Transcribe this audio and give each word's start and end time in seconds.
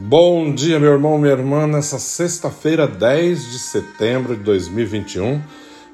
Bom 0.00 0.54
dia, 0.54 0.78
meu 0.78 0.92
irmão, 0.92 1.18
minha 1.18 1.32
irmã, 1.32 1.66
nessa 1.66 1.98
sexta-feira, 1.98 2.86
10 2.86 3.50
de 3.50 3.58
setembro 3.58 4.36
de 4.36 4.44
2021. 4.44 5.42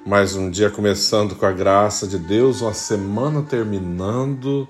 Mais 0.05 0.37
um 0.37 0.51
dia 0.51 0.69
começando 0.69 1.35
com 1.35 1.47
a 1.47 1.51
graça 1.51 2.07
de 2.07 2.19
Deus, 2.19 2.61
uma 2.61 2.75
semana 2.75 3.41
terminando, 3.41 4.69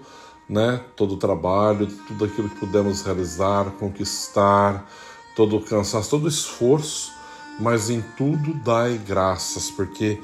né? 0.48 0.80
Todo 0.94 1.14
o 1.14 1.16
trabalho, 1.16 1.88
tudo 2.06 2.26
aquilo 2.26 2.48
que 2.48 2.60
pudemos 2.60 3.02
realizar, 3.02 3.72
conquistar, 3.72 4.88
todo 5.34 5.56
o 5.56 5.64
cansaço, 5.64 6.10
todo 6.10 6.26
o 6.26 6.28
esforço, 6.28 7.10
mas 7.58 7.91
em 7.91 8.04
tudo 8.16 8.54
dai 8.64 9.00
graças, 9.04 9.69
porque 9.69 10.20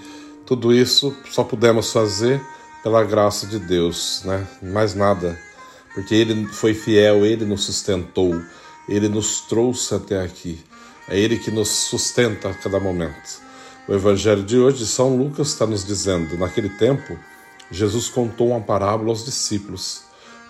tudo 0.46 0.72
isso 0.72 1.12
só 1.32 1.42
pudemos 1.42 1.92
fazer 1.92 2.40
pela 2.80 3.02
graça 3.02 3.44
de 3.48 3.58
Deus, 3.58 4.22
né? 4.24 4.46
Mais 4.62 4.94
nada, 4.94 5.36
porque 5.94 6.14
Ele 6.14 6.46
foi 6.46 6.74
fiel, 6.74 7.26
Ele 7.26 7.44
nos 7.44 7.64
sustentou. 7.64 8.40
Ele 8.90 9.08
nos 9.08 9.42
trouxe 9.42 9.94
até 9.94 10.20
aqui. 10.20 10.58
É 11.08 11.16
Ele 11.16 11.38
que 11.38 11.50
nos 11.50 11.68
sustenta 11.68 12.50
a 12.50 12.54
cada 12.54 12.80
momento. 12.80 13.40
O 13.88 13.94
Evangelho 13.94 14.42
de 14.42 14.58
hoje, 14.58 14.84
São 14.84 15.16
Lucas, 15.16 15.48
está 15.48 15.64
nos 15.64 15.84
dizendo: 15.84 16.36
naquele 16.36 16.68
tempo, 16.70 17.16
Jesus 17.70 18.08
contou 18.08 18.48
uma 18.48 18.60
parábola 18.60 19.10
aos 19.10 19.24
discípulos. 19.24 20.02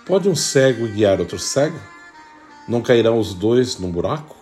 Pode 0.07 0.27
um 0.27 0.35
cego 0.35 0.87
guiar 0.87 1.19
outro 1.19 1.37
cego? 1.37 1.79
Não 2.67 2.81
cairão 2.81 3.19
os 3.19 3.35
dois 3.35 3.77
num 3.77 3.91
buraco? 3.91 4.35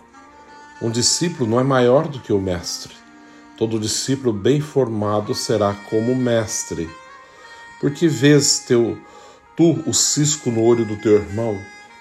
Um 0.80 0.90
discípulo 0.90 1.48
não 1.48 1.60
é 1.60 1.62
maior 1.62 2.08
do 2.08 2.20
que 2.20 2.32
o 2.32 2.40
mestre. 2.40 2.94
Todo 3.58 3.78
discípulo 3.78 4.32
bem 4.32 4.62
formado 4.62 5.34
será 5.34 5.74
como 5.90 6.12
o 6.12 6.16
mestre. 6.16 6.88
Porque 7.78 8.08
vês 8.08 8.60
teu, 8.60 8.96
tu 9.54 9.72
o 9.86 9.92
cisco 9.92 10.50
no 10.50 10.62
olho 10.62 10.86
do 10.86 10.96
teu 10.96 11.16
irmão 11.16 11.60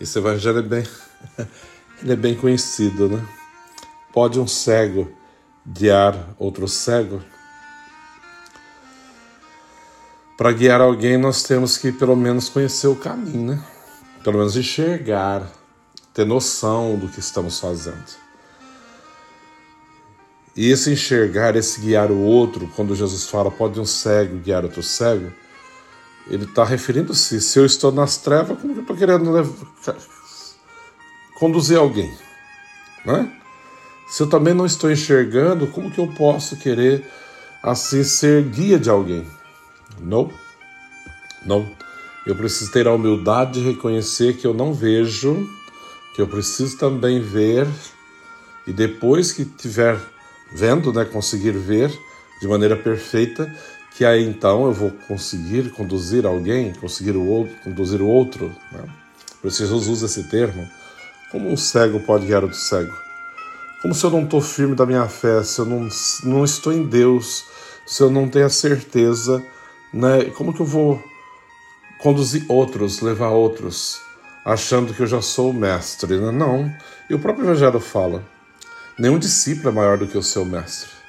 Esse 0.00 0.18
evangelho 0.18 0.58
é 0.58 0.62
bem, 0.62 0.84
ele 2.02 2.12
é 2.12 2.16
bem 2.16 2.34
conhecido, 2.34 3.08
né? 3.08 3.24
Pode 4.12 4.38
um 4.40 4.46
cego 4.46 5.10
guiar 5.66 6.34
outro 6.38 6.68
cego? 6.68 7.22
Para 10.36 10.50
guiar 10.52 10.80
alguém, 10.80 11.16
nós 11.16 11.44
temos 11.44 11.76
que 11.76 11.92
pelo 11.92 12.16
menos 12.16 12.48
conhecer 12.48 12.88
o 12.88 12.96
caminho, 12.96 13.52
né? 13.52 13.64
Pelo 14.24 14.38
menos 14.38 14.56
enxergar, 14.56 15.48
ter 16.12 16.26
noção 16.26 16.96
do 16.96 17.08
que 17.08 17.20
estamos 17.20 17.60
fazendo. 17.60 18.24
E 20.56 20.70
esse 20.70 20.92
enxergar, 20.92 21.54
esse 21.56 21.80
guiar 21.80 22.10
o 22.10 22.18
outro, 22.18 22.68
quando 22.74 22.94
Jesus 22.94 23.28
fala, 23.28 23.50
pode 23.50 23.78
um 23.78 23.84
cego 23.84 24.38
guiar 24.38 24.64
outro 24.64 24.82
cego, 24.82 25.32
ele 26.26 26.44
está 26.44 26.64
referindo-se, 26.64 27.40
se 27.40 27.58
eu 27.58 27.66
estou 27.66 27.92
nas 27.92 28.16
trevas, 28.16 28.58
como 28.58 28.72
que 28.72 28.78
eu 28.78 28.82
estou 28.82 28.96
querendo 28.96 29.54
conduzir 31.34 31.78
alguém? 31.78 32.12
Né? 33.04 33.30
Se 34.08 34.22
eu 34.22 34.28
também 34.28 34.54
não 34.54 34.64
estou 34.64 34.90
enxergando, 34.90 35.66
como 35.66 35.90
que 35.90 35.98
eu 35.98 36.08
posso 36.08 36.56
querer 36.56 37.04
assim 37.62 38.02
ser 38.02 38.42
guia 38.44 38.78
de 38.78 38.88
alguém? 38.88 39.26
Não, 40.00 40.30
não. 41.44 41.68
Eu 42.26 42.34
preciso 42.34 42.72
ter 42.72 42.86
a 42.86 42.92
humildade 42.94 43.60
de 43.60 43.68
reconhecer 43.68 44.36
que 44.36 44.46
eu 44.46 44.54
não 44.54 44.72
vejo, 44.72 45.46
que 46.14 46.22
eu 46.22 46.26
preciso 46.26 46.78
também 46.78 47.20
ver, 47.20 47.68
e 48.66 48.72
depois 48.72 49.30
que 49.30 49.44
tiver 49.44 49.98
vendo, 50.54 50.92
né, 50.92 51.04
conseguir 51.04 51.52
ver 51.52 51.92
de 52.40 52.48
maneira 52.48 52.76
perfeita, 52.76 53.52
que 53.96 54.04
aí 54.04 54.24
então 54.24 54.66
eu 54.66 54.72
vou 54.72 54.90
conseguir 55.06 55.70
conduzir 55.70 56.26
alguém, 56.26 56.72
conseguir 56.72 57.16
o 57.16 57.24
outro, 57.24 57.54
conduzir 57.62 58.02
o 58.02 58.08
outro. 58.08 58.54
Né? 58.72 58.84
Por 59.40 59.48
isso 59.48 59.58
Jesus 59.58 59.86
usa 59.86 60.06
esse 60.06 60.24
termo. 60.24 60.68
Como 61.30 61.48
um 61.48 61.56
cego 61.56 62.00
pode 62.00 62.26
guiar 62.26 62.42
outro 62.42 62.58
cego? 62.58 62.92
Como 63.80 63.94
se 63.94 64.04
eu 64.04 64.10
não 64.10 64.24
estou 64.24 64.40
firme 64.40 64.74
da 64.74 64.84
minha 64.84 65.06
fé, 65.06 65.42
se 65.44 65.60
eu 65.60 65.66
não, 65.66 65.88
não 66.24 66.44
estou 66.44 66.72
em 66.72 66.84
Deus, 66.84 67.44
se 67.86 68.02
eu 68.02 68.10
não 68.10 68.28
tenho 68.28 68.46
a 68.46 68.50
certeza, 68.50 69.44
né? 69.92 70.24
como 70.36 70.52
que 70.52 70.60
eu 70.60 70.66
vou 70.66 71.00
conduzir 71.98 72.44
outros, 72.48 73.00
levar 73.00 73.28
outros, 73.28 74.00
achando 74.44 74.92
que 74.92 75.02
eu 75.02 75.06
já 75.06 75.22
sou 75.22 75.50
o 75.50 75.54
mestre? 75.54 76.18
Né? 76.18 76.32
Não. 76.32 76.72
E 77.08 77.14
o 77.14 77.18
próprio 77.18 77.44
Evangelho 77.44 77.78
fala: 77.78 78.24
nenhum 78.98 79.18
discípulo 79.18 79.68
é 79.68 79.72
maior 79.72 79.98
do 79.98 80.06
que 80.06 80.18
o 80.18 80.22
seu 80.22 80.44
mestre. 80.44 81.03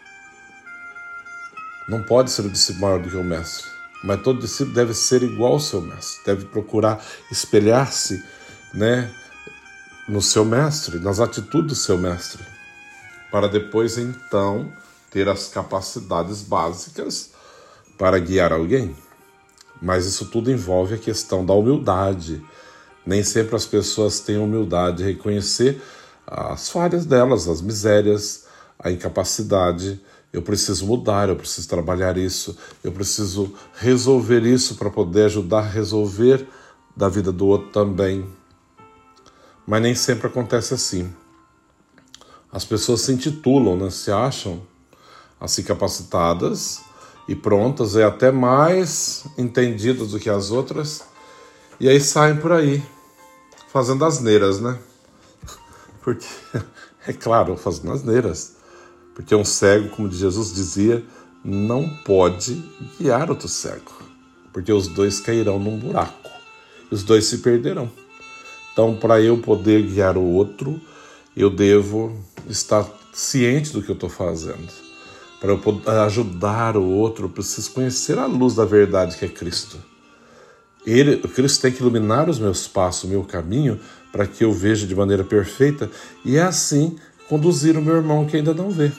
Não 1.88 2.02
pode 2.02 2.32
ser 2.32 2.42
o 2.42 2.50
discípulo 2.50 2.88
maior 2.88 3.00
do 3.02 3.10
que 3.10 3.16
o 3.16 3.24
mestre, 3.24 3.70
mas 4.04 4.22
todo 4.22 4.40
discípulo 4.40 4.76
deve 4.76 4.94
ser 4.94 5.22
igual 5.22 5.54
ao 5.54 5.60
seu 5.60 5.82
mestre, 5.82 6.26
deve 6.26 6.46
procurar 6.46 7.04
espelhar-se, 7.32 8.24
né, 8.74 9.14
no 10.08 10.22
seu 10.22 10.44
mestre, 10.44 11.00
nas 11.00 11.20
atitudes 11.20 11.70
do 11.70 11.76
seu 11.76 11.98
mestre, 11.98 12.44
para 13.32 13.48
depois 13.48 13.98
então 13.98 14.72
ter 15.10 15.30
as 15.30 15.48
capacidades 15.48 16.42
básicas 16.42 17.32
para 17.98 18.20
guiar 18.20 18.52
alguém. 18.52 18.96
Mas 19.82 20.06
isso 20.06 20.26
tudo 20.26 20.52
envolve 20.52 20.96
a 20.96 20.98
questão 20.98 21.46
da 21.46 21.54
humildade. 21.54 22.44
Nem 23.06 23.24
sempre 23.24 23.56
as 23.56 23.66
pessoas 23.66 24.20
têm 24.20 24.38
humildade 24.38 24.98
de 24.98 25.04
reconhecer 25.04 25.82
as 26.26 26.70
falhas 26.70 27.06
delas, 27.06 27.48
as 27.48 27.62
misérias, 27.62 28.46
a 28.80 28.92
incapacidade 28.92 30.02
eu 30.36 30.42
preciso 30.42 30.86
mudar, 30.86 31.30
eu 31.30 31.36
preciso 31.38 31.66
trabalhar 31.70 32.18
isso, 32.18 32.58
eu 32.84 32.92
preciso 32.92 33.54
resolver 33.76 34.44
isso 34.44 34.76
para 34.76 34.90
poder 34.90 35.28
ajudar 35.28 35.60
a 35.60 35.70
resolver 35.70 36.46
da 36.94 37.08
vida 37.08 37.32
do 37.32 37.48
outro 37.48 37.70
também. 37.70 38.28
Mas 39.66 39.82
nem 39.82 39.96
sempre 39.96 40.28
acontece 40.28 40.74
assim. 40.74 41.10
As 42.52 42.66
pessoas 42.66 43.00
se 43.00 43.14
intitulam, 43.14 43.78
né? 43.78 43.90
se 43.90 44.12
acham 44.12 44.62
assim 45.40 45.64
capacitadas 45.64 46.82
e 47.30 47.34
prontas, 47.34 47.96
e 47.96 48.04
até 48.04 48.30
mais 48.30 49.26
entendidas 49.38 50.12
do 50.12 50.20
que 50.20 50.30
as 50.30 50.52
outras, 50.52 51.06
e 51.80 51.88
aí 51.88 52.02
saem 52.02 52.36
por 52.36 52.52
aí, 52.52 52.84
fazendo 53.72 54.04
asneiras, 54.04 54.60
né? 54.60 54.78
Porque, 56.04 56.28
é 57.08 57.14
claro, 57.14 57.56
fazendo 57.56 57.94
asneiras 57.94 58.55
porque 59.16 59.34
um 59.34 59.46
cego, 59.46 59.88
como 59.90 60.12
Jesus 60.12 60.54
dizia, 60.54 61.02
não 61.44 61.88
pode 61.88 62.62
guiar 63.00 63.30
outro 63.30 63.48
cego, 63.48 63.94
porque 64.52 64.72
os 64.72 64.90
dois 64.90 65.22
cairão 65.22 65.58
num 65.58 65.80
buraco, 65.80 66.30
os 66.92 67.02
dois 67.02 67.26
se 67.26 67.38
perderão. 67.38 67.90
Então, 68.74 68.94
para 68.94 69.22
eu 69.22 69.38
poder 69.38 69.84
guiar 69.84 70.18
o 70.18 70.24
outro, 70.24 70.82
eu 71.36 71.50
devo 71.50 72.14
estar 72.50 72.86
ciente 73.14 73.72
do 73.72 73.82
que 73.82 73.90
eu 73.90 73.96
estou 73.96 74.10
fazendo. 74.10 74.68
Para 75.40 75.52
eu 75.52 75.60
poder 75.60 75.90
ajudar 75.92 76.76
o 76.76 76.84
outro, 76.84 77.26
eu 77.26 77.30
preciso 77.30 77.72
conhecer 77.72 78.20
a 78.20 78.26
luz 78.26 78.56
da 78.56 78.66
verdade 78.66 79.16
que 79.16 79.24
é 79.24 79.30
Cristo. 79.30 79.78
Ele, 80.86 81.18
Cristo 81.30 81.62
tem 81.62 81.72
que 81.72 81.82
iluminar 81.82 82.30
os 82.30 82.38
meus 82.38 82.68
passos, 82.68 83.06
o 83.06 83.08
meu 83.08 83.24
caminho, 83.24 83.80
para 84.12 84.28
que 84.28 84.44
eu 84.44 84.52
veja 84.52 84.86
de 84.86 84.94
maneira 84.94 85.24
perfeita 85.24 85.90
e 86.24 86.36
é 86.38 86.42
assim 86.42 86.98
conduzir 87.30 87.78
o 87.78 87.82
meu 87.82 87.96
irmão 87.96 88.26
que 88.26 88.36
ainda 88.38 88.54
não 88.54 88.70
vê 88.70 88.92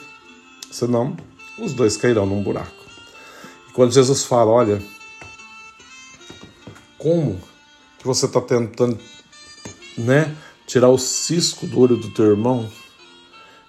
senão 0.71 1.15
os 1.59 1.73
dois 1.73 1.97
cairão 1.97 2.25
num 2.25 2.43
buraco. 2.43 2.71
E 3.69 3.71
quando 3.73 3.91
Jesus 3.91 4.23
fala, 4.23 4.51
olha, 4.51 4.81
como 6.97 7.39
que 7.97 8.05
você 8.05 8.25
está 8.25 8.41
tentando, 8.41 8.97
né, 9.97 10.35
tirar 10.65 10.89
o 10.89 10.97
cisco 10.97 11.65
do 11.65 11.79
olho 11.79 11.97
do 11.97 12.09
teu 12.11 12.25
irmão, 12.25 12.69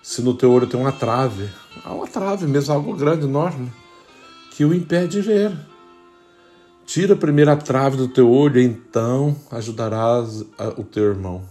se 0.03 0.23
no 0.23 0.35
teu 0.35 0.51
olho 0.51 0.67
tem 0.67 0.81
uma 0.81 0.93
trave, 0.93 1.49
há 1.85 1.93
uma 1.93 2.07
trave 2.07 2.47
mesmo, 2.47 2.75
algo 2.75 2.95
grande, 2.95 3.25
enorme, 3.25 3.73
que 4.53 4.65
o 4.65 4.75
impede 4.75 5.09
de 5.09 5.21
ver. 5.21 5.57
Tira 6.85 7.15
a 7.53 7.57
trave 7.57 7.99
do 7.99 8.09
teu 8.09 8.31
olho, 8.31 8.59
então 8.59 9.37
ajudarás 9.51 10.41
o 10.77 10.83
teu 10.83 11.05
irmão. 11.05 11.43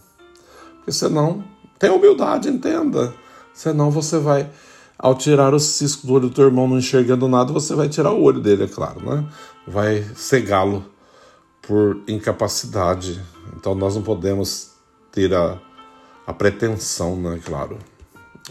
Porque 0.78 0.92
senão, 0.92 1.44
tem 1.78 1.92
humildade, 1.92 2.50
entenda. 2.50 3.14
Senão 3.54 3.92
você 3.92 4.18
vai 4.18 4.50
ao 4.98 5.16
tirar 5.16 5.54
o 5.54 5.60
cisco 5.60 6.08
do 6.08 6.14
olho 6.14 6.30
do 6.30 6.34
teu 6.34 6.46
irmão 6.46 6.68
não 6.68 6.78
enxergando 6.78 7.28
nada, 7.28 7.54
você 7.54 7.76
vai 7.76 7.88
tirar 7.88 8.12
o 8.12 8.22
olho 8.22 8.40
dele, 8.40 8.64
é 8.64 8.68
claro, 8.68 9.00
né? 9.02 9.26
Vai 9.68 10.04
cegá-lo 10.16 10.84
por 11.62 12.00
incapacidade. 12.08 13.22
Então 13.56 13.76
nós 13.76 13.96
não 13.96 14.02
podemos 14.02 14.72
ter 15.12 15.34
a, 15.34 15.60
a 16.26 16.34
pretensão, 16.34 17.16
né, 17.16 17.40
claro, 17.44 17.78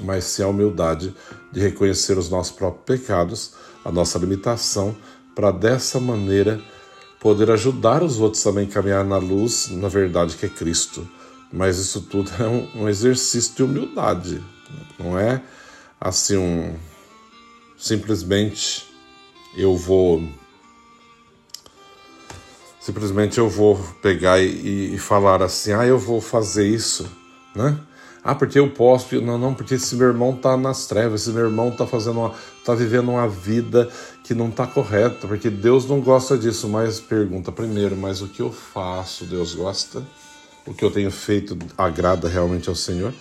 mas 0.02 0.25
sim 0.25 0.43
a 0.43 0.48
humildade 0.48 1.14
de 1.52 1.60
reconhecer 1.60 2.16
os 2.19 2.28
nossos 2.28 2.52
próprios 2.52 3.00
pecados, 3.00 3.54
a 3.84 3.90
nossa 3.90 4.19
limitação, 4.19 4.94
para 5.34 5.50
dessa 5.50 5.99
maneira 5.99 6.60
poder 7.20 7.50
ajudar 7.50 8.02
os 8.02 8.20
outros 8.20 8.42
também 8.42 8.66
a 8.66 8.70
caminhar 8.70 9.04
na 9.04 9.16
luz, 9.16 9.69
na 9.70 9.88
verdade 9.88 10.37
que 10.37 10.46
é 10.46 10.49
Cristo. 10.49 11.06
Mas 11.52 11.78
isso 11.78 12.02
tudo 12.02 12.31
é 12.38 12.46
um, 12.46 12.82
um 12.82 12.88
exercício 12.88 13.54
de 13.54 13.62
humildade, 13.62 14.42
não 14.99 15.19
é 15.19 15.42
assim 16.00 16.37
um 16.37 16.75
simplesmente 17.78 18.87
eu 19.56 19.76
vou 19.76 20.22
simplesmente 22.87 23.38
eu 23.38 23.48
vou 23.48 23.76
pegar 24.00 24.40
e, 24.40 24.94
e, 24.94 24.98
falar 24.98 25.43
assim, 25.43 25.72
ah, 25.72 25.84
eu 25.84 25.98
vou 25.98 26.20
fazer 26.20 26.69
isso, 26.69 27.10
né? 27.52 27.76
Ah, 28.22 28.32
porque 28.34 28.60
eu 28.60 28.70
posso, 28.70 29.20
não, 29.20 29.37
não, 29.37 29.54
porque 29.54 29.75
esse 29.75 29.96
meu 29.96 30.06
irmão 30.06 30.37
tá 30.37 30.56
nas 30.56 30.87
trevas, 30.87 31.22
esse 31.22 31.31
meu 31.31 31.46
irmão 31.46 31.72
tá 31.72 31.84
fazendo 31.84 32.20
uma, 32.20 32.34
tá 32.64 32.75
vivendo 32.75 33.10
uma 33.10 33.28
vida 33.28 33.88
que 34.22 34.34
não 34.34 34.52
tá 34.52 34.66
correta, 34.69 35.26
porque 35.26 35.50
Deus 35.50 35.87
não 35.87 36.00
gosta 36.00 36.38
disso, 36.38 36.69
mas 36.69 37.00
pergunta 37.00 37.50
primeiro, 37.50 37.96
mas 37.96 38.22
o 38.22 38.28
que 38.28 38.40
eu 38.40 38.52
faço, 38.52 39.25
Deus 39.25 39.54
gosta? 39.54 40.02
O 40.64 40.72
que 40.72 40.84
eu 40.84 40.90
tenho 40.90 41.10
feito 41.10 41.58
agrada 41.76 42.28
realmente 42.28 42.69
ao 42.69 42.75
Senhor? 42.75 43.12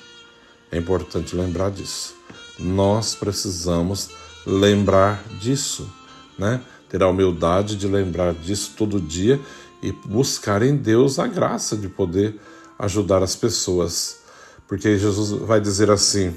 É 0.72 0.78
importante 0.78 1.36
lembrar 1.36 1.72
disso. 1.72 2.16
Nós 2.60 3.16
precisamos 3.16 4.10
lembrar 4.46 5.24
disso, 5.40 5.90
né? 6.38 6.62
Ter 6.90 7.02
a 7.04 7.08
humildade 7.08 7.76
de 7.76 7.88
lembrar 7.88 8.34
disso 8.34 8.74
todo 8.78 9.02
dia 9.02 9.40
e 9.82 9.92
buscar 9.92 10.62
em 10.62 10.76
Deus 10.76 11.20
a 11.20 11.28
graça 11.28 11.76
de 11.76 11.90
poder 11.90 12.40
ajudar 12.80 13.22
as 13.22 13.36
pessoas. 13.36 14.20
Porque 14.68 14.98
Jesus 14.98 15.32
vai 15.42 15.60
dizer 15.60 15.92
assim: 15.92 16.34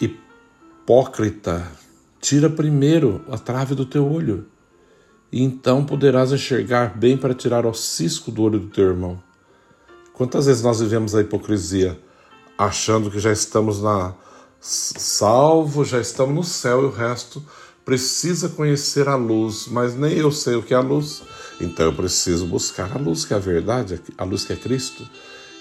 Hipócrita, 0.00 1.66
tira 2.20 2.48
primeiro 2.48 3.24
a 3.30 3.38
trave 3.38 3.74
do 3.74 3.84
teu 3.84 4.10
olho, 4.10 4.46
e 5.32 5.42
então 5.42 5.84
poderás 5.84 6.32
enxergar 6.32 6.96
bem 6.96 7.16
para 7.16 7.34
tirar 7.34 7.66
o 7.66 7.74
cisco 7.74 8.30
do 8.30 8.42
olho 8.42 8.60
do 8.60 8.68
teu 8.68 8.88
irmão. 8.88 9.22
Quantas 10.12 10.46
vezes 10.46 10.62
nós 10.62 10.80
vivemos 10.80 11.14
a 11.14 11.20
hipocrisia, 11.20 11.98
achando 12.56 13.10
que 13.10 13.18
já 13.18 13.32
estamos 13.32 13.82
na 13.82 14.14
salvo, 14.60 15.84
já 15.84 16.00
estamos 16.00 16.34
no 16.34 16.44
céu 16.44 16.82
e 16.82 16.86
o 16.86 16.90
resto 16.90 17.42
precisa 17.84 18.48
conhecer 18.50 19.08
a 19.08 19.16
luz, 19.16 19.66
mas 19.68 19.94
nem 19.94 20.12
eu 20.12 20.30
sei 20.30 20.56
o 20.56 20.62
que 20.62 20.74
é 20.74 20.76
a 20.76 20.80
luz, 20.80 21.22
então 21.60 21.86
eu 21.86 21.92
preciso 21.94 22.46
buscar 22.46 22.94
a 22.94 22.98
luz 22.98 23.24
que 23.24 23.32
é 23.32 23.36
a 23.36 23.40
verdade, 23.40 24.00
a 24.16 24.24
luz 24.24 24.44
que 24.44 24.52
é 24.52 24.56
Cristo. 24.56 25.08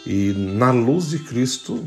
E 0.05 0.33
na 0.33 0.71
luz 0.71 1.09
de 1.09 1.19
Cristo, 1.19 1.83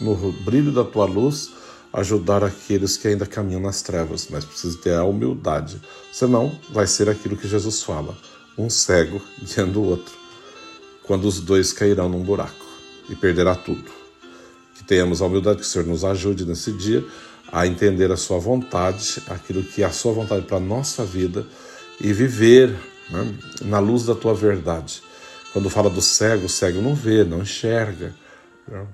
no 0.00 0.14
brilho 0.44 0.72
da 0.72 0.84
tua 0.84 1.06
luz, 1.06 1.50
ajudar 1.92 2.44
aqueles 2.44 2.96
que 2.96 3.08
ainda 3.08 3.26
caminham 3.26 3.60
nas 3.60 3.82
trevas, 3.82 4.28
mas 4.30 4.44
precisa 4.44 4.76
ter 4.78 4.94
a 4.94 5.04
humildade, 5.04 5.80
senão 6.12 6.52
vai 6.70 6.86
ser 6.86 7.08
aquilo 7.08 7.36
que 7.36 7.48
Jesus 7.48 7.82
fala: 7.82 8.16
um 8.56 8.68
cego 8.68 9.20
guiando 9.42 9.80
o 9.80 9.86
outro, 9.86 10.14
quando 11.04 11.24
os 11.24 11.40
dois 11.40 11.72
cairão 11.72 12.08
num 12.08 12.22
buraco 12.22 12.66
e 13.08 13.14
perderá 13.14 13.54
tudo 13.54 13.99
tenhamos 14.84 15.20
a 15.20 15.26
humildade 15.26 15.58
que 15.58 15.64
o 15.64 15.68
Senhor 15.68 15.86
nos 15.86 16.04
ajude 16.04 16.44
nesse 16.44 16.72
dia 16.72 17.04
a 17.52 17.66
entender 17.66 18.10
a 18.12 18.16
Sua 18.16 18.38
vontade, 18.38 19.22
aquilo 19.28 19.62
que 19.62 19.82
é 19.82 19.86
a 19.86 19.90
Sua 19.90 20.12
vontade 20.12 20.46
para 20.46 20.58
a 20.58 20.60
nossa 20.60 21.04
vida 21.04 21.46
e 22.00 22.12
viver 22.12 22.70
né, 23.10 23.34
na 23.62 23.78
luz 23.78 24.04
da 24.04 24.14
Tua 24.14 24.34
verdade. 24.34 25.02
Quando 25.52 25.68
fala 25.68 25.90
do 25.90 26.00
cego, 26.00 26.46
o 26.46 26.48
cego 26.48 26.80
não 26.80 26.94
vê, 26.94 27.24
não 27.24 27.42
enxerga. 27.42 28.14
Né? 28.68 28.86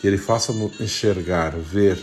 Que 0.00 0.08
ele 0.08 0.18
faça 0.18 0.52
enxergar, 0.80 1.56
ver, 1.56 2.02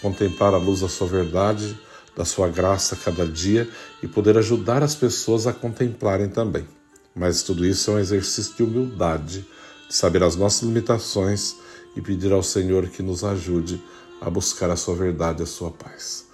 contemplar 0.00 0.54
a 0.54 0.58
luz 0.58 0.80
da 0.80 0.88
Sua 0.88 1.08
verdade, 1.08 1.76
da 2.16 2.24
Sua 2.24 2.48
graça 2.48 2.96
cada 2.96 3.26
dia 3.26 3.68
e 4.02 4.06
poder 4.06 4.38
ajudar 4.38 4.82
as 4.82 4.94
pessoas 4.94 5.46
a 5.46 5.52
contemplarem 5.52 6.28
também. 6.28 6.66
Mas 7.14 7.42
tudo 7.42 7.66
isso 7.66 7.90
é 7.90 7.94
um 7.94 7.98
exercício 7.98 8.54
de 8.54 8.62
humildade, 8.62 9.38
de 9.38 9.46
saber 9.92 10.22
as 10.22 10.36
nossas 10.36 10.62
limitações 10.62 11.56
e 11.94 12.00
pedir 12.00 12.32
ao 12.32 12.42
Senhor 12.42 12.88
que 12.88 13.02
nos 13.02 13.22
ajude 13.22 13.78
a 14.22 14.30
buscar 14.30 14.70
a 14.70 14.76
sua 14.76 14.94
verdade 14.94 15.42
e 15.42 15.44
a 15.44 15.46
sua 15.46 15.70
paz. 15.70 16.26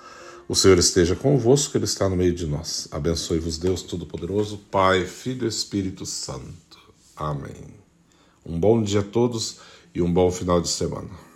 O 0.49 0.55
Senhor 0.55 0.79
esteja 0.79 1.17
convosco, 1.17 1.77
Ele 1.77 1.85
está 1.85 2.09
no 2.09 2.15
meio 2.15 2.33
de 2.33 2.47
nós. 2.47 2.87
Abençoe-vos, 2.93 3.59
Deus 3.59 3.83
Todo-Poderoso, 3.83 4.59
Pai, 4.71 5.05
Filho 5.05 5.45
e 5.45 5.49
Espírito 5.49 6.07
Santo. 6.07 6.79
Amém. 7.17 7.75
Um 8.47 8.61
bom 8.61 8.81
dia 8.81 9.01
a 9.01 9.03
todos 9.05 9.59
e 9.93 10.01
um 10.01 10.13
bom 10.13 10.31
final 10.31 10.61
de 10.61 10.69
semana. 10.69 11.28